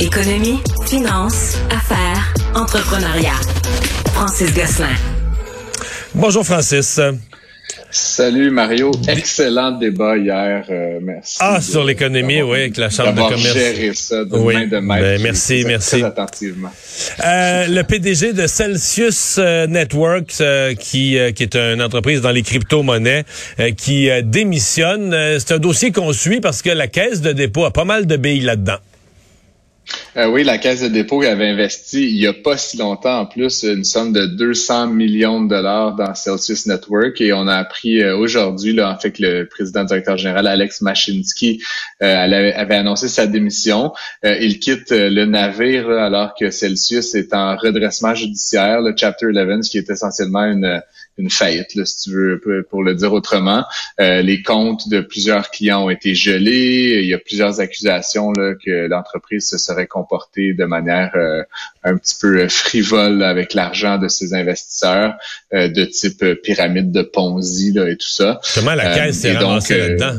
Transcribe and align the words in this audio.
Économie, 0.00 0.58
finance, 0.86 1.58
affaires, 1.70 2.32
entrepreneuriat. 2.54 3.38
Francis 4.14 4.54
Gosselin. 4.54 4.96
Bonjour 6.14 6.42
Francis. 6.42 6.98
Salut 7.90 8.50
Mario, 8.50 8.92
excellent 9.08 9.72
débat 9.72 10.16
hier. 10.16 10.64
Euh, 10.70 11.00
merci. 11.02 11.36
Ah, 11.40 11.60
sur 11.60 11.84
l'économie, 11.84 12.40
oui, 12.40 12.60
avec 12.60 12.78
la 12.78 12.88
Chambre 12.88 13.12
de 13.12 13.20
commerce. 13.20 13.52
géré 13.52 13.92
ça 13.94 14.24
de 14.24 14.36
oui. 14.36 14.54
main 14.54 14.66
de 14.68 14.78
maître. 14.78 15.02
Ben, 15.02 15.22
merci, 15.22 15.64
merci. 15.66 15.98
Très 15.98 16.04
attentivement. 16.04 16.70
Euh, 17.22 17.66
le 17.66 17.82
PDG 17.82 18.32
de 18.32 18.46
Celsius 18.46 19.36
euh, 19.38 19.66
Networks, 19.66 20.40
euh, 20.40 20.74
qui, 20.74 21.18
euh, 21.18 21.32
qui 21.32 21.42
est 21.42 21.56
une 21.56 21.82
entreprise 21.82 22.22
dans 22.22 22.30
les 22.30 22.42
crypto-monnaies, 22.42 23.24
qui 23.76 24.08
démissionne. 24.24 25.14
C'est 25.38 25.52
un 25.52 25.58
dossier 25.58 25.92
qu'on 25.92 26.14
suit 26.14 26.40
parce 26.40 26.62
que 26.62 26.70
la 26.70 26.86
Caisse 26.86 27.20
de 27.20 27.32
dépôt 27.32 27.66
a 27.66 27.70
pas 27.70 27.84
mal 27.84 28.06
de 28.06 28.16
billes 28.16 28.40
là-dedans. 28.40 28.78
Euh, 30.16 30.26
oui, 30.26 30.42
la 30.42 30.58
Caisse 30.58 30.82
de 30.82 30.88
dépôt 30.88 31.22
avait 31.22 31.48
investi 31.48 32.02
il 32.02 32.16
y 32.16 32.26
a 32.26 32.32
pas 32.32 32.56
si 32.56 32.76
longtemps 32.76 33.20
en 33.20 33.26
plus 33.26 33.62
une 33.62 33.84
somme 33.84 34.12
de 34.12 34.26
200 34.26 34.88
millions 34.88 35.40
de 35.40 35.48
dollars 35.48 35.94
dans 35.94 36.14
Celsius 36.14 36.66
Network 36.66 37.20
et 37.20 37.32
on 37.32 37.46
a 37.46 37.54
appris 37.54 38.02
euh, 38.02 38.16
aujourd'hui 38.16 38.80
en 38.82 38.98
fait 38.98 39.12
que 39.12 39.22
le 39.22 39.48
président 39.48 39.84
directeur 39.84 40.16
général 40.16 40.48
Alex 40.48 40.80
Machinsky 40.80 41.62
euh, 42.02 42.16
avait 42.16 42.74
annoncé 42.74 43.08
sa 43.08 43.26
démission. 43.26 43.92
il 44.22 44.58
quitte 44.58 44.90
le 44.90 45.24
navire 45.26 45.88
alors 45.90 46.34
que 46.34 46.50
Celsius 46.50 47.14
est 47.14 47.32
en 47.32 47.56
redressement 47.56 48.14
judiciaire, 48.14 48.80
le 48.80 48.94
Chapter 48.96 49.26
11 49.26 49.68
qui 49.68 49.78
est 49.78 49.90
essentiellement 49.90 50.44
une 50.44 50.82
une 51.20 51.30
faillite, 51.30 51.74
là, 51.74 51.84
si 51.84 52.04
tu 52.04 52.10
veux, 52.10 52.40
pour 52.68 52.82
le 52.82 52.94
dire 52.94 53.12
autrement. 53.12 53.64
Euh, 54.00 54.22
les 54.22 54.42
comptes 54.42 54.88
de 54.88 55.00
plusieurs 55.00 55.50
clients 55.50 55.84
ont 55.84 55.90
été 55.90 56.14
gelés. 56.14 57.00
Il 57.02 57.08
y 57.08 57.14
a 57.14 57.18
plusieurs 57.18 57.60
accusations 57.60 58.32
là, 58.32 58.54
que 58.54 58.86
l'entreprise 58.88 59.46
se 59.48 59.58
serait 59.58 59.86
comportée 59.86 60.54
de 60.54 60.64
manière 60.64 61.12
euh, 61.14 61.42
un 61.84 61.96
petit 61.96 62.16
peu 62.20 62.48
frivole 62.48 63.22
avec 63.22 63.54
l'argent 63.54 63.98
de 63.98 64.08
ses 64.08 64.34
investisseurs, 64.34 65.14
euh, 65.52 65.68
de 65.68 65.84
type 65.84 66.24
pyramide 66.42 66.90
de 66.90 67.02
Ponzi 67.02 67.72
là, 67.72 67.88
et 67.88 67.96
tout 67.96 68.08
ça. 68.08 68.40
Comment 68.54 68.74
la 68.74 68.94
caisse 68.94 69.20
s'est 69.20 69.32
ramassée 69.32 69.78
là-dedans? 69.78 70.14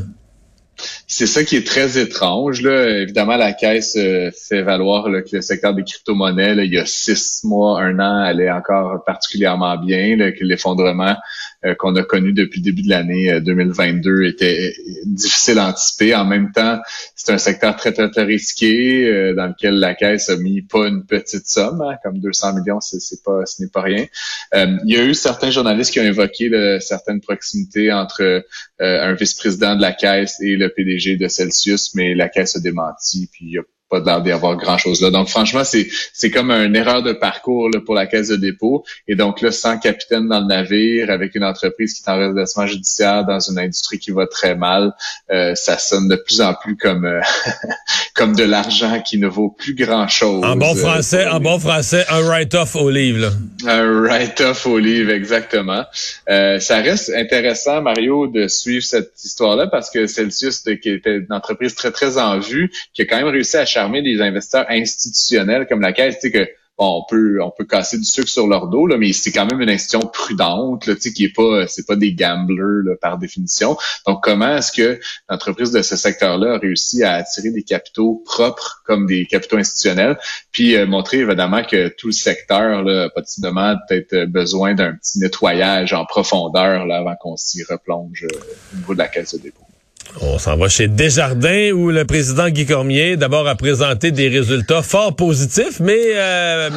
C'est 1.13 1.27
ça 1.27 1.43
qui 1.43 1.57
est 1.57 1.67
très 1.67 1.99
étrange. 1.99 2.61
Là. 2.61 3.01
Évidemment, 3.01 3.35
la 3.35 3.51
Caisse 3.51 3.97
euh, 3.97 4.31
fait 4.31 4.61
valoir 4.61 5.03
que 5.03 5.35
le 5.35 5.41
secteur 5.41 5.73
des 5.73 5.83
crypto-monnaies, 5.83 6.55
il 6.65 6.73
y 6.73 6.77
a 6.77 6.85
six 6.85 7.41
mois, 7.43 7.81
un 7.81 7.99
an, 7.99 8.21
allait 8.21 8.49
encore 8.49 9.03
particulièrement 9.03 9.75
bien, 9.77 10.31
que 10.31 10.45
l'effondrement 10.45 11.17
euh, 11.65 11.75
qu'on 11.75 11.97
a 11.97 12.03
connu 12.03 12.31
depuis 12.31 12.61
le 12.61 12.63
début 12.63 12.83
de 12.83 12.89
l'année 12.89 13.41
2022 13.41 14.09
euh, 14.09 14.27
était 14.29 14.73
difficile 15.03 15.59
à 15.59 15.67
anticiper. 15.67 16.15
En 16.15 16.23
même 16.23 16.53
temps, 16.53 16.79
c'est 17.13 17.33
un 17.33 17.37
secteur 17.37 17.75
très, 17.75 17.91
très, 17.91 18.09
très 18.09 18.23
risqué 18.23 19.33
dans 19.35 19.47
lequel 19.47 19.79
la 19.79 19.95
Caisse 19.95 20.29
a 20.29 20.37
mis 20.37 20.61
pas 20.61 20.87
une 20.87 21.05
petite 21.05 21.45
somme, 21.45 21.81
hein, 21.81 21.97
comme 22.03 22.19
200 22.19 22.53
millions, 22.53 22.79
c'est 22.79 23.21
pas, 23.21 23.45
ce 23.45 23.61
n'est 23.61 23.69
pas 23.69 23.81
rien. 23.81 24.05
il 24.53 24.79
y 24.85 24.95
a 24.95 25.03
eu 25.03 25.13
certains 25.13 25.51
journalistes 25.51 25.91
qui 25.91 25.99
ont 25.99 26.03
évoqué 26.03 26.49
certaines 26.79 27.19
proximités 27.19 27.91
entre 27.91 28.43
un 28.79 29.13
vice-président 29.13 29.75
de 29.75 29.81
la 29.81 29.91
Caisse 29.91 30.37
et 30.41 30.55
le 30.55 30.69
PDG 30.69 31.00
de 31.09 31.27
Celsius, 31.27 31.93
mais 31.95 32.15
la 32.15 32.29
caisse 32.29 32.55
a 32.55 32.59
démenti, 32.59 33.29
puis 33.31 33.45
il 33.47 33.59
a 33.59 33.63
pas 33.91 33.99
l'air 33.99 34.21
d'y 34.21 34.31
avoir 34.31 34.55
grand-chose 34.55 35.01
là. 35.01 35.11
Donc, 35.11 35.27
franchement, 35.27 35.63
c'est 35.63 35.87
c'est 36.13 36.31
comme 36.31 36.49
une 36.49 36.75
erreur 36.75 37.03
de 37.03 37.13
parcours 37.13 37.69
là, 37.69 37.79
pour 37.85 37.93
la 37.93 38.07
caisse 38.07 38.29
de 38.29 38.37
dépôt. 38.37 38.83
Et 39.07 39.15
donc 39.15 39.41
là, 39.41 39.51
sans 39.51 39.77
capitaine 39.77 40.27
dans 40.27 40.39
le 40.39 40.47
navire, 40.47 41.11
avec 41.11 41.35
une 41.35 41.43
entreprise 41.43 41.93
qui 41.93 42.03
est 42.03 42.11
en 42.11 42.17
redressement 42.17 42.65
judiciaire 42.65 43.25
dans 43.25 43.39
une 43.39 43.59
industrie 43.59 43.99
qui 43.99 44.11
va 44.11 44.25
très 44.27 44.55
mal, 44.55 44.93
euh, 45.31 45.53
ça 45.55 45.77
sonne 45.77 46.07
de 46.07 46.15
plus 46.15 46.41
en 46.41 46.53
plus 46.53 46.77
comme 46.77 47.05
euh, 47.05 47.21
comme 48.15 48.35
de 48.35 48.43
l'argent 48.43 49.01
qui 49.01 49.17
ne 49.17 49.27
vaut 49.27 49.49
plus 49.49 49.75
grand-chose. 49.75 50.43
En 50.43 50.55
bon 50.55 50.75
français, 50.75 51.27
en 51.27 51.39
bon 51.39 51.59
français, 51.59 52.05
un 52.09 52.21
write-off 52.21 52.75
au 52.75 52.89
livre. 52.89 53.31
Un 53.67 53.83
write-off 53.83 54.65
au 54.65 54.77
livre, 54.77 55.11
exactement. 55.11 55.83
Euh, 56.29 56.59
ça 56.59 56.77
reste 56.77 57.11
intéressant, 57.15 57.81
Mario, 57.81 58.27
de 58.27 58.47
suivre 58.47 58.83
cette 58.83 59.13
histoire-là 59.23 59.67
parce 59.67 59.89
que 59.89 60.07
Celsius, 60.07 60.59
qui 60.59 60.89
était 60.89 61.17
une 61.17 61.31
entreprise 61.31 61.75
très, 61.75 61.91
très 61.91 62.17
en 62.17 62.39
vue, 62.39 62.71
qui 62.93 63.01
a 63.01 63.05
quand 63.05 63.17
même 63.17 63.27
réussi 63.27 63.57
à 63.57 63.65
des 63.89 64.21
investisseurs 64.21 64.65
institutionnels 64.69 65.67
comme 65.67 65.81
la 65.81 65.93
Caisse, 65.93 66.19
tu 66.19 66.29
sais 66.29 66.31
que 66.31 66.49
on 66.83 67.03
peut 67.07 67.41
on 67.41 67.51
peut 67.51 67.65
casser 67.65 67.97
du 67.97 68.03
sucre 68.03 68.29
sur 68.29 68.47
leur 68.47 68.67
dos 68.67 68.87
là, 68.87 68.97
mais 68.97 69.13
c'est 69.13 69.31
quand 69.31 69.45
même 69.45 69.61
une 69.61 69.69
institution 69.69 69.99
prudente 70.01 70.87
là, 70.87 70.95
tu 70.95 71.01
sais 71.01 71.13
qui 71.13 71.25
est 71.25 71.35
pas 71.35 71.67
c'est 71.67 71.85
pas 71.85 71.95
des 71.95 72.13
gamblers 72.13 72.97
par 72.99 73.17
définition. 73.17 73.77
Donc 74.07 74.23
comment 74.23 74.57
est-ce 74.57 74.71
que 74.71 74.99
l'entreprise 75.29 75.71
de 75.71 75.81
ce 75.81 75.95
secteur-là 75.95 76.55
a 76.55 76.57
réussi 76.57 77.03
à 77.03 77.13
attirer 77.13 77.51
des 77.51 77.63
capitaux 77.63 78.23
propres 78.25 78.81
comme 78.85 79.05
des 79.05 79.25
capitaux 79.25 79.57
institutionnels, 79.57 80.17
puis 80.51 80.75
euh, 80.75 80.85
montrer 80.85 81.19
évidemment 81.19 81.63
que 81.63 81.89
tout 81.89 82.07
le 82.07 82.13
secteur 82.13 82.83
là, 82.83 83.03
a 83.03 83.09
possiblement 83.09 83.75
peut-être 83.87 84.25
besoin 84.25 84.73
d'un 84.73 84.93
petit 84.95 85.19
nettoyage 85.19 85.93
en 85.93 86.05
profondeur 86.05 86.85
là 86.85 86.97
avant 86.97 87.15
qu'on 87.19 87.37
s'y 87.37 87.63
replonge 87.63 88.23
euh, 88.23 88.37
au 88.73 88.77
niveau 88.77 88.93
de 88.93 88.99
la 88.99 89.07
caisse 89.07 89.35
de 89.35 89.39
dépôt. 89.39 89.70
On 90.19 90.37
s'en 90.37 90.57
va 90.57 90.67
chez 90.67 90.87
Desjardins 90.87 91.71
où 91.71 91.89
le 91.89 92.05
président 92.05 92.49
Guy 92.49 92.65
Cormier 92.65 93.17
d'abord 93.17 93.47
a 93.47 93.55
présenté 93.55 94.11
des 94.11 94.27
résultats 94.27 94.81
fort 94.81 95.15
positifs, 95.15 95.79
mais 95.79 95.99
euh, 96.15 96.69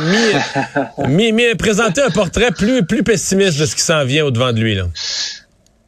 mis, 1.09 1.33
mis, 1.33 1.55
présenté 1.57 2.01
un 2.01 2.11
portrait 2.11 2.53
plus, 2.53 2.85
plus 2.85 3.03
pessimiste 3.03 3.59
de 3.59 3.67
ce 3.67 3.75
qui 3.75 3.83
s'en 3.83 4.05
vient 4.05 4.25
au-devant 4.25 4.53
de 4.53 4.61
lui. 4.61 4.75
Là. 4.75 4.87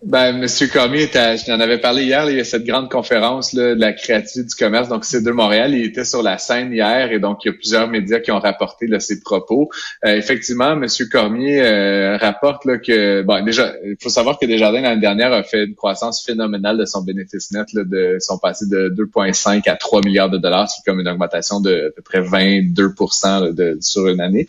Ben, 0.06 0.39
Monsieur 0.39 0.69
Cormier, 0.69 1.11
je 1.12 1.50
en 1.50 1.59
avais 1.59 1.78
parlé 1.78 2.05
hier, 2.05 2.31
il 2.31 2.37
y 2.37 2.41
a 2.41 2.44
cette 2.44 2.62
grande 2.62 2.89
conférence 2.89 3.53
là, 3.53 3.75
de 3.75 3.81
la 3.81 3.93
créativité 3.93 4.49
du 4.49 4.55
commerce, 4.55 4.89
donc 4.89 5.05
c'est 5.05 5.21
de 5.21 5.33
Montréal, 5.33 5.75
il 5.75 5.84
était 5.84 6.05
sur 6.05 6.22
la 6.22 6.39
scène 6.39 6.72
hier 6.72 7.11
et 7.11 7.19
donc 7.19 7.44
il 7.44 7.49
y 7.49 7.50
a 7.50 7.55
plusieurs 7.55 7.89
médias 7.89 8.21
qui 8.21 8.31
ont 8.31 8.39
rapporté 8.39 8.87
là, 8.87 9.00
ses 9.00 9.21
propos. 9.21 9.69
Euh, 10.05 10.15
effectivement, 10.15 10.77
Monsieur 10.77 11.06
Cormier 11.06 11.61
euh, 11.61 12.19
rapporte 12.19 12.66
là, 12.66 12.78
que, 12.78 13.22
bon, 13.22 13.45
déjà, 13.45 13.75
il 13.84 13.97
faut 14.00 14.09
savoir 14.09 14.39
que 14.39 14.47
Desjardins 14.47 14.81
l'année 14.81 15.00
dernière 15.00 15.33
a 15.33 15.43
fait 15.43 15.65
une 15.65 15.75
croissance 15.75 16.25
phénoménale 16.25 16.78
de 16.78 16.84
son 16.84 17.03
bénéfice 17.03 17.50
net, 17.50 17.66
là, 17.72 17.83
de 17.84 18.19
son 18.21 18.39
passé 18.39 18.66
de 18.71 18.95
2,5 18.97 19.69
à 19.69 19.75
3 19.75 20.03
milliards 20.05 20.31
de 20.31 20.39
dollars, 20.39 20.71
ce 20.71 20.77
qui 20.77 20.83
est 20.83 20.93
comme 20.93 21.00
une 21.00 21.09
augmentation 21.09 21.61
de 21.61 21.89
à 21.89 21.91
peu 21.91 22.03
près 22.03 22.21
22 22.21 22.91
de, 23.50 23.78
sur 23.81 24.06
une 24.06 24.21
année. 24.21 24.47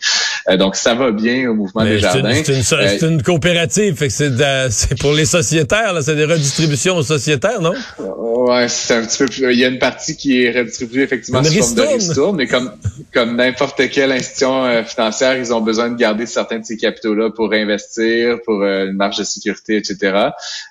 Euh, 0.48 0.56
donc 0.56 0.76
ça 0.76 0.94
va 0.94 1.10
bien 1.10 1.50
au 1.50 1.54
mouvement 1.54 1.82
Desjardins. 1.82 2.32
C'est 2.44 3.02
une, 3.02 3.14
une, 3.14 3.22
coopérative, 3.24 3.96
fait 3.96 4.06
que 4.06 4.68
c'est 4.70 4.98
pour 5.00 5.14
les 5.14 5.26
sociétaires, 5.48 5.94
c'est 6.02 6.16
des 6.16 6.24
redistributions 6.24 7.02
sociétaires, 7.02 7.60
non? 7.60 7.72
Ouais, 7.98 8.68
c'est 8.68 8.94
un 8.94 9.04
petit 9.04 9.18
peu 9.18 9.26
plus. 9.26 9.52
Il 9.52 9.58
y 9.58 9.64
a 9.64 9.68
une 9.68 9.78
partie 9.78 10.16
qui 10.16 10.42
est 10.42 10.50
redistribuée 10.50 11.02
effectivement 11.02 11.42
sous 11.42 11.52
forme 11.52 11.74
de 11.74 11.82
ristourne, 11.82 12.36
mais 12.36 12.46
comme 12.46 12.72
comme 13.18 13.34
n'importe 13.34 13.88
quelle 13.90 14.12
institution 14.12 14.64
euh, 14.64 14.84
financière, 14.84 15.36
ils 15.36 15.52
ont 15.52 15.60
besoin 15.60 15.90
de 15.90 15.96
garder 15.96 16.24
certains 16.24 16.60
de 16.60 16.64
ces 16.64 16.76
capitaux-là 16.76 17.30
pour 17.30 17.52
investir, 17.52 18.38
pour 18.44 18.62
euh, 18.62 18.86
une 18.86 18.92
marge 18.92 19.18
de 19.18 19.24
sécurité, 19.24 19.76
etc. 19.76 20.28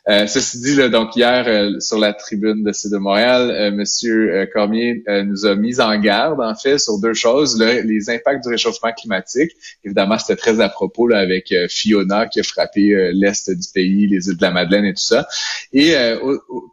Euh, 0.07 0.27
ceci 0.27 0.61
dit, 0.61 0.75
là, 0.75 0.87
donc 0.87 1.13
hier 1.17 1.43
sur 1.81 1.99
la 1.99 2.13
tribune 2.13 2.63
de 2.63 2.71
C 2.71 2.89
de 2.89 2.95
Montréal, 2.95 3.73
Monsieur 3.73 4.47
Cormier 4.53 5.03
nous 5.25 5.45
a 5.45 5.55
mis 5.55 5.81
en 5.81 5.99
garde 5.99 6.39
en 6.39 6.55
fait 6.55 6.77
sur 6.77 6.99
deux 6.99 7.13
choses 7.13 7.59
les 7.59 8.09
impacts 8.09 8.43
du 8.43 8.49
réchauffement 8.49 8.93
climatique. 8.93 9.51
Évidemment, 9.83 10.17
c'était 10.17 10.37
très 10.37 10.61
à 10.61 10.69
propos 10.69 11.07
là, 11.07 11.19
avec 11.19 11.53
Fiona 11.67 12.27
qui 12.27 12.39
a 12.39 12.43
frappé 12.43 13.11
l'est 13.13 13.49
du 13.49 13.67
pays, 13.73 14.07
les 14.07 14.29
îles 14.29 14.37
de 14.37 14.41
la 14.41 14.51
Madeleine 14.51 14.85
et 14.85 14.93
tout 14.93 15.03
ça. 15.03 15.27
Et 15.73 15.93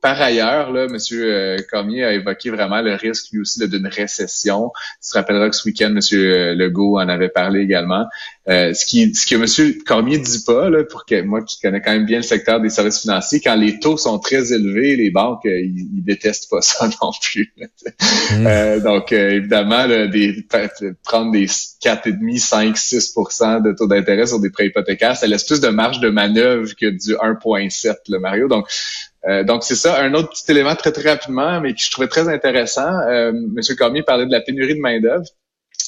par 0.05 0.21
ailleurs, 0.21 0.71
là, 0.71 0.85
M. 0.85 0.99
Euh, 1.12 1.56
Cormier 1.71 2.05
a 2.05 2.12
évoqué 2.12 2.51
vraiment 2.51 2.83
le 2.83 2.95
risque 2.95 3.33
lui 3.33 3.41
aussi 3.41 3.67
d'une 3.67 3.87
récession. 3.87 4.71
Tu 5.03 5.11
te 5.11 5.19
rappelleras 5.19 5.49
que 5.49 5.56
ce 5.65 5.69
week-end, 5.69 5.95
M. 5.95 6.59
Legault 6.59 6.99
en 6.99 7.09
avait 7.09 7.29
parlé 7.29 7.61
également. 7.61 8.05
Euh, 8.49 8.75
ce, 8.75 8.85
qui, 8.85 9.15
ce 9.15 9.27
que 9.27 9.37
M. 9.37 9.75
Cormier 9.87 10.19
dit 10.19 10.45
pas, 10.45 10.69
là, 10.69 10.85
pour 10.85 11.07
que 11.07 11.23
moi 11.23 11.43
qui 11.43 11.59
connais 11.61 11.81
quand 11.81 11.93
même 11.93 12.05
bien 12.05 12.19
le 12.19 12.23
secteur 12.23 12.61
des 12.61 12.69
services 12.69 13.01
financiers, 13.01 13.41
quand 13.41 13.55
les 13.55 13.79
taux 13.79 13.97
sont 13.97 14.19
très 14.19 14.53
élevés, 14.53 14.97
les 14.97 15.11
banques, 15.11 15.47
euh, 15.47 15.61
ils, 15.61 16.05
détestent 16.05 16.51
pas 16.51 16.61
ça 16.61 16.89
non 17.03 17.11
plus. 17.23 17.55
Mm. 18.33 18.81
donc, 18.83 19.12
évidemment, 19.12 19.87
des, 19.88 20.47
prendre 21.05 21.33
des 21.33 21.47
4,5, 21.47 22.38
5, 22.38 22.77
6% 22.77 23.62
de 23.62 23.73
taux 23.73 23.87
d'intérêt 23.87 24.27
sur 24.27 24.41
des 24.41 24.50
prêts 24.50 24.67
hypothécaires, 24.67 25.17
ça 25.17 25.27
laisse 25.27 25.44
plus 25.44 25.61
de 25.61 25.69
marge 25.69 26.00
de 26.00 26.11
manœuvre 26.11 26.71
que 26.79 26.87
du 26.87 27.15
1,7, 27.15 27.94
le 28.09 28.19
Mario. 28.19 28.49
Donc, 28.49 28.67
euh, 29.27 29.43
donc, 29.43 29.65
c'est 29.65 29.75
ça. 29.75 30.00
Un 30.00 30.12
autre 30.15 30.31
petit 30.31 30.50
élément 30.50 30.75
très, 30.75 30.93
très 30.93 31.11
rapidement, 31.11 31.61
mais 31.61 31.73
que 31.73 31.81
je 31.81 31.91
trouvais 31.91 32.09
très 32.09 32.29
intéressant. 32.29 33.00
Euh, 33.09 33.33
Monsieur 33.33 33.75
Cormier 33.75 34.03
parlait 34.03 34.27
de 34.27 34.33
la 34.33 34.41
pénurie 34.41 34.75
de 34.75 34.81
main-d'œuvre 34.81 35.25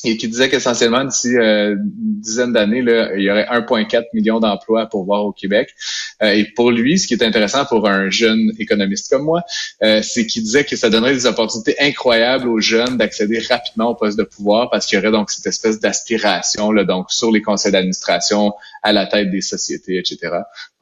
et 0.07 0.17
qui 0.17 0.29
disait 0.29 0.49
qu'essentiellement 0.49 1.05
d'ici 1.05 1.37
euh, 1.37 1.75
une 1.75 2.21
dizaine 2.21 2.53
d'années, 2.53 2.79
il 2.79 3.23
y 3.23 3.31
aurait 3.31 3.47
1,4 3.47 4.05
million 4.15 4.39
d'emplois 4.39 4.87
pour 4.87 5.05
voir 5.05 5.25
au 5.25 5.33
Québec. 5.33 5.75
Euh, 6.23 6.31
et 6.31 6.45
pour 6.45 6.71
lui, 6.71 6.99
ce 6.99 7.07
qui 7.07 7.15
est 7.15 7.23
intéressant 7.25 7.65
pour 7.65 7.89
un 7.89 8.09
jeune 8.09 8.53
économiste 8.59 9.11
comme 9.11 9.25
moi, 9.25 9.43
euh, 9.83 10.03
c'est 10.03 10.27
qu'il 10.27 10.43
disait 10.43 10.65
que 10.65 10.77
ça 10.77 10.91
donnerait 10.91 11.15
des 11.15 11.27
opportunités 11.27 11.75
incroyables 11.81 12.49
aux 12.49 12.61
jeunes 12.61 12.97
d'accéder 12.97 13.41
rapidement 13.41 13.91
au 13.91 13.95
poste 13.97 14.17
de 14.17 14.23
pouvoir 14.23 14.71
parce 14.71 14.87
qu'il 14.87 14.97
y 14.97 15.01
aurait 15.01 15.11
donc 15.11 15.31
cette 15.31 15.47
espèce 15.47 15.81
d'aspiration 15.81 16.71
là, 16.71 16.85
donc 16.85 17.11
sur 17.11 17.33
les 17.33 17.43
conseils 17.43 17.73
d'administration, 17.73 18.53
à 18.83 18.93
la 18.93 19.07
tête 19.07 19.31
des 19.31 19.41
sociétés, 19.41 19.99
etc. 19.99 20.19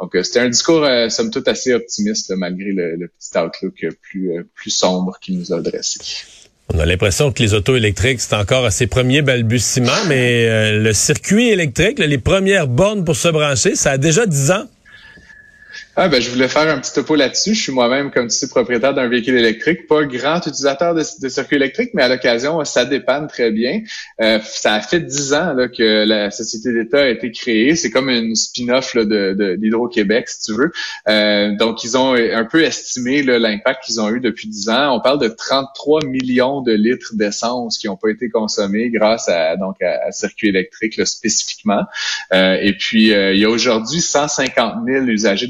Donc 0.00 0.17
c'était 0.23 0.41
un 0.41 0.49
discours 0.49 0.87
somme 1.09 1.31
toute 1.31 1.49
assez 1.49 1.73
optimiste 1.73 2.31
malgré 2.37 2.73
le, 2.73 2.97
le, 2.97 3.09
petit 3.09 3.38
outlook 3.38 3.87
plus 4.03 4.44
plus 4.55 4.70
sombre 4.70 5.19
qu'il 5.20 5.38
nous 5.38 5.53
a 5.53 5.61
dressé. 5.61 5.99
On 6.73 6.79
a 6.79 6.87
l'impression 6.87 7.31
que 7.31 7.43
les 7.43 7.53
autos 7.53 7.77
électriques, 7.77 8.21
c'est 8.21 8.35
encore 8.35 8.65
à 8.65 8.71
ses 8.71 8.87
premiers 8.87 9.21
balbutiements, 9.21 9.93
mais 10.09 10.47
euh, 10.49 10.81
le 10.81 10.93
circuit 10.95 11.51
électrique, 11.51 11.99
les 11.99 12.19
premières 12.19 12.69
bornes 12.69 13.05
pour 13.05 13.17
se 13.17 13.29
brancher, 13.29 13.77
ça 13.77 13.93
a 13.93 13.99
déjà 13.99 14.25
10 14.25 14.51
ans. 14.51 14.65
Ah 15.96 16.08
ben 16.08 16.20
je 16.20 16.29
voulais 16.29 16.49
faire 16.49 16.69
un 16.69 16.81
petit 16.81 16.93
topo 16.93 17.14
là-dessus. 17.14 17.55
Je 17.55 17.62
suis 17.62 17.73
moi-même, 17.73 18.11
comme 18.11 18.26
tu 18.26 18.35
sais, 18.35 18.49
propriétaire 18.49 18.94
d'un 18.94 19.06
véhicule 19.06 19.37
électrique, 19.37 19.87
pas 19.87 20.02
grand 20.02 20.38
utilisateur 20.38 20.93
de, 20.93 21.05
de 21.23 21.29
circuit 21.29 21.55
électrique, 21.55 21.91
mais 21.94 22.02
à 22.02 22.08
l'occasion, 22.08 22.64
ça 22.64 22.85
dépanne 22.85 23.29
très 23.29 23.52
bien. 23.52 23.81
Euh, 24.20 24.41
ça 24.43 24.75
a 24.75 24.81
fait 24.81 24.99
dix 24.99 25.35
ans 25.35 25.52
là, 25.52 25.69
que 25.69 26.05
la 26.05 26.32
société 26.32 26.73
d'État 26.73 27.02
a 27.02 27.06
été 27.06 27.31
créée. 27.31 27.76
C'est 27.76 27.91
comme 27.91 28.11
une 28.11 28.35
spin-off 28.35 28.96
de, 28.96 29.55
d'Hydro-Québec, 29.56 30.29
si 30.29 30.46
tu 30.46 30.58
veux. 30.58 30.73
Euh, 31.08 31.55
donc 31.55 31.85
ils 31.85 31.96
ont 31.96 32.14
un 32.14 32.44
peu 32.44 32.64
estimé 32.64 33.23
l'impact 33.23 33.85
qu'ils 33.85 34.00
ont 34.00 34.11
eu 34.11 34.19
depuis 34.19 34.49
dix 34.49 34.69
ans. 34.70 34.96
On 34.96 35.00
parle 35.00 35.20
de 35.20 35.29
33 35.29 36.06
millions 36.06 36.61
de 36.61 36.73
litres 36.73 37.14
d'essence 37.14 37.79
qui 37.79 37.87
n'ont 37.87 37.96
pas 37.96 38.08
été 38.08 38.31
consommés 38.31 38.91
grâce 38.91 39.29
à 39.29 39.56
donc 39.56 39.81
à, 39.81 40.11
circuit 40.11 40.49
électrique 40.49 41.06
spécifiquement. 41.06 41.85
Euh, 42.32 42.58
et 42.61 42.73
puis 42.73 43.11
il 43.12 43.38
y 43.38 43.44
a 43.44 43.49
aujourd'hui 43.49 44.00
150 44.00 44.85
000 44.85 45.05
usagers 45.05 45.46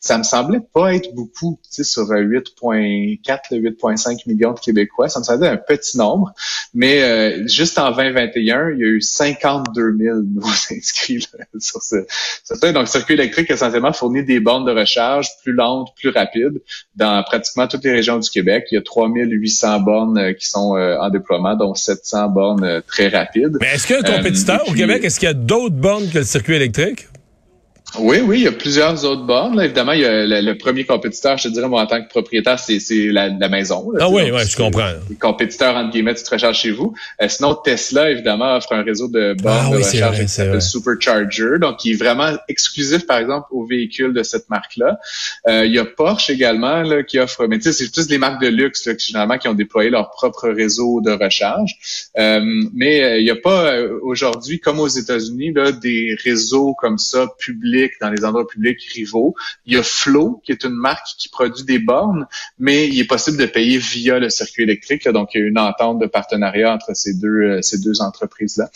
ça 0.00 0.18
me 0.18 0.22
semblait 0.22 0.60
pas 0.72 0.94
être 0.94 1.14
beaucoup, 1.14 1.58
tu 1.62 1.82
sais, 1.82 1.84
sur 1.84 2.04
8.4, 2.04 3.18
8.5 3.50 4.22
millions 4.26 4.52
de 4.52 4.60
Québécois. 4.60 5.08
Ça 5.08 5.20
me 5.20 5.24
semblait 5.24 5.48
un 5.48 5.56
petit 5.56 5.98
nombre. 5.98 6.32
Mais 6.74 7.02
euh, 7.02 7.46
juste 7.46 7.78
en 7.78 7.90
2021, 7.90 8.70
il 8.70 8.78
y 8.78 8.84
a 8.84 8.86
eu 8.86 9.00
52 9.00 9.96
000 9.98 10.16
nouveaux 10.34 10.48
inscrits 10.70 11.26
sur 11.58 11.82
ce, 11.82 12.06
ce 12.44 12.72
Donc, 12.72 12.88
Circuit 12.88 13.14
électrique 13.14 13.50
essentiellement 13.50 13.92
fournit 13.92 14.24
des 14.24 14.40
bornes 14.40 14.64
de 14.64 14.72
recharge 14.72 15.28
plus 15.42 15.52
lentes, 15.52 15.88
plus 15.96 16.10
rapides 16.10 16.60
dans 16.94 17.22
pratiquement 17.24 17.66
toutes 17.66 17.84
les 17.84 17.92
régions 17.92 18.18
du 18.18 18.28
Québec. 18.30 18.66
Il 18.70 18.76
y 18.76 18.78
a 18.78 18.82
3800 18.82 19.80
bornes 19.80 20.18
euh, 20.18 20.32
qui 20.32 20.46
sont 20.46 20.76
euh, 20.76 20.98
en 20.98 21.10
déploiement, 21.10 21.56
dont 21.56 21.74
700 21.74 22.28
bornes 22.28 22.82
très 22.86 23.08
rapides. 23.08 23.56
Mais 23.60 23.74
est-ce 23.74 23.86
qu'il 23.86 23.96
y 23.96 23.98
a 23.98 24.02
un 24.02 24.16
compétiteur 24.16 24.68
au 24.68 24.72
Québec? 24.72 25.04
Est-ce 25.04 25.18
qu'il 25.18 25.28
y 25.28 25.30
a 25.30 25.34
d'autres 25.34 25.74
bornes 25.74 26.08
que 26.08 26.18
le 26.18 26.24
circuit 26.24 26.54
électrique? 26.54 27.08
Oui, 27.98 28.20
oui, 28.24 28.38
il 28.38 28.44
y 28.44 28.48
a 28.48 28.52
plusieurs 28.52 29.04
autres 29.04 29.24
bornes. 29.24 29.60
Évidemment, 29.60 29.92
il 29.92 30.00
y 30.00 30.04
a 30.04 30.26
le, 30.26 30.58
premier 30.58 30.84
compétiteur, 30.84 31.36
je 31.38 31.48
te 31.48 31.52
dirais, 31.52 31.68
moi, 31.68 31.82
en 31.82 31.86
tant 31.86 32.02
que 32.02 32.08
propriétaire, 32.08 32.58
c'est 32.58 32.78
la, 32.90 33.28
la, 33.28 33.48
maison. 33.48 33.92
ah 34.00 34.08
oui, 34.08 34.30
oui, 34.32 34.40
je 34.48 34.56
comprends. 34.56 34.90
Les 35.08 35.16
compétiteurs, 35.16 35.76
entre 35.76 35.90
guillemets, 35.90 36.14
tu 36.14 36.22
te 36.22 36.30
recharges 36.30 36.58
chez 36.58 36.70
vous. 36.70 36.94
Euh, 37.20 37.28
sinon, 37.28 37.54
Tesla, 37.54 38.10
évidemment, 38.10 38.56
offre 38.56 38.72
un 38.72 38.82
réseau 38.82 39.08
de 39.08 39.34
bornes 39.34 39.68
ah, 39.68 39.70
de 39.70 39.76
recharge 39.76 40.20
qui 40.20 40.28
s'appelle 40.28 40.62
Supercharger, 40.62 41.58
donc 41.60 41.78
qui 41.78 41.92
est 41.92 41.96
vraiment 41.96 42.32
exclusif, 42.48 43.06
par 43.06 43.18
exemple, 43.18 43.46
aux 43.50 43.64
véhicules 43.64 44.12
de 44.12 44.22
cette 44.22 44.48
marque-là. 44.50 44.98
Euh, 45.48 45.64
il 45.66 45.74
y 45.74 45.78
a 45.78 45.84
Porsche 45.84 46.30
également 46.30 46.82
là, 46.82 47.02
qui 47.02 47.18
offre, 47.18 47.46
mais 47.46 47.58
tu 47.58 47.64
sais, 47.64 47.72
c'est 47.72 47.92
plus 47.92 48.06
des 48.06 48.18
marques 48.18 48.42
de 48.42 48.48
luxe, 48.48 48.86
là, 48.86 48.94
qui, 48.94 49.08
généralement, 49.08 49.38
qui 49.38 49.48
ont 49.48 49.54
déployé 49.54 49.90
leur 49.90 50.10
propre 50.10 50.48
réseau 50.48 51.00
de 51.00 51.12
recharge. 51.12 51.76
Euh, 52.18 52.40
mais 52.74 53.02
euh, 53.02 53.18
il 53.18 53.24
n'y 53.24 53.30
a 53.30 53.36
pas 53.36 53.76
aujourd'hui, 54.02 54.60
comme 54.60 54.80
aux 54.80 54.88
États-Unis, 54.88 55.52
là, 55.52 55.72
des 55.72 56.16
réseaux 56.24 56.74
comme 56.74 56.98
ça 56.98 57.26
publics 57.38 57.85
dans 58.00 58.10
les 58.10 58.24
endroits 58.24 58.46
publics 58.46 58.82
rivaux. 58.94 59.34
Il 59.64 59.74
y 59.74 59.76
a 59.76 59.82
Flow, 59.82 60.40
qui 60.44 60.52
est 60.52 60.64
une 60.64 60.74
marque 60.74 61.06
qui 61.18 61.28
produit 61.28 61.64
des 61.64 61.78
bornes, 61.78 62.26
mais 62.58 62.88
il 62.88 62.98
est 63.00 63.06
possible 63.06 63.36
de 63.36 63.46
payer 63.46 63.78
via 63.78 64.18
le 64.18 64.30
circuit 64.30 64.62
électrique. 64.62 65.08
Donc, 65.08 65.30
il 65.34 65.40
y 65.40 65.44
a 65.44 65.46
une 65.46 65.58
entente 65.58 65.98
de 65.98 66.06
partenariat 66.06 66.72
entre 66.72 66.94
ces 66.94 67.14
deux, 67.14 67.28
euh, 67.28 67.92
entreprises-là. 68.00 68.70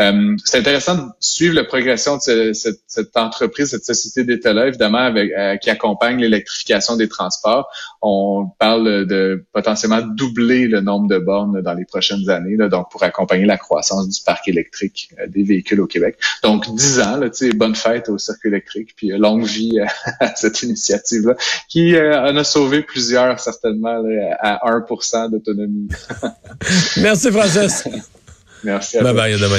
Euh, 0.00 0.36
c'est 0.44 0.58
intéressant 0.58 0.96
de 0.96 1.02
suivre 1.20 1.54
la 1.54 1.64
progression 1.64 2.18
de 2.26 2.52
cette, 2.52 3.16
entreprise, 3.16 3.70
cette 3.70 3.84
société 3.84 4.24
d'État-là, 4.24 4.68
évidemment, 4.68 5.12
euh, 5.14 5.56
qui 5.56 5.70
accompagne 5.70 6.18
l'électrification 6.20 6.96
des 6.96 7.08
transports. 7.08 7.68
On 8.02 8.46
parle 8.58 9.06
de 9.06 9.44
potentiellement 9.52 10.02
doubler 10.02 10.68
le 10.68 10.80
nombre 10.80 11.08
de 11.08 11.18
bornes 11.18 11.60
dans 11.62 11.74
les 11.74 11.84
prochaines 11.84 12.28
années, 12.30 12.56
donc 12.68 12.90
pour 12.90 13.02
accompagner 13.02 13.46
la 13.46 13.56
croissance 13.56 14.08
du 14.08 14.22
parc 14.22 14.46
électrique 14.48 15.10
des 15.28 15.42
véhicules 15.42 15.80
au 15.80 15.86
Québec. 15.86 16.18
Donc, 16.42 16.68
10 16.72 17.00
ans, 17.00 17.16
là, 17.16 17.28
bonne 17.54 17.74
fête 17.74 18.08
au 18.08 18.18
circuit 18.18 18.47
électrique, 18.48 18.94
puis 18.96 19.12
euh, 19.12 19.18
longue 19.18 19.44
vie 19.44 19.78
à 20.20 20.34
cette 20.34 20.62
initiative-là, 20.62 21.34
qui 21.68 21.94
euh, 21.94 22.20
en 22.20 22.36
a 22.36 22.44
sauvé 22.44 22.82
plusieurs 22.82 23.40
certainement 23.40 24.02
à 24.40 24.58
1% 24.70 25.30
d'autonomie. 25.30 25.88
Merci 26.98 27.30
Francis. 27.30 27.84
Merci 28.64 28.98
à 28.98 29.02
bye 29.04 29.14
bye, 29.14 29.32
à 29.32 29.38
demain. 29.38 29.56